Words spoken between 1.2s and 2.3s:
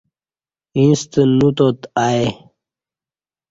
نو تات آئی۔